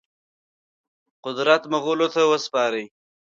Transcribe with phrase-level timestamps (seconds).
[1.23, 2.85] قدرت مغولو ته وسپاري.